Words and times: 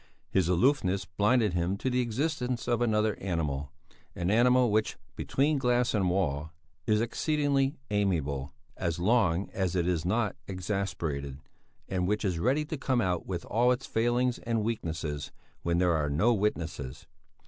His 0.31 0.47
aloofness 0.49 1.05
blinded 1.05 1.53
him 1.53 1.77
to 1.77 1.87
the 1.87 2.01
existence 2.01 2.67
of 2.67 2.81
another 2.81 3.15
animal, 3.19 3.71
an 4.15 4.31
animal 4.31 4.71
which 4.71 4.97
"between 5.15 5.59
glass 5.59 5.93
and 5.93 6.09
wall" 6.09 6.49
is 6.87 7.01
exceedingly 7.01 7.77
amiable, 7.91 8.51
as 8.77 8.97
long 8.97 9.51
as 9.51 9.75
it 9.75 9.87
is 9.87 10.03
not 10.03 10.35
exasperated, 10.47 11.37
and 11.87 12.07
which 12.07 12.25
is 12.25 12.39
ready 12.39 12.65
to 12.65 12.77
come 12.79 12.99
out 12.99 13.27
with 13.27 13.45
all 13.45 13.71
its 13.71 13.85
failings 13.85 14.39
and 14.39 14.63
weaknesses 14.63 15.31
when 15.61 15.77
there 15.77 15.93
are 15.95 16.09
no 16.09 16.33
witnesses. 16.33 17.05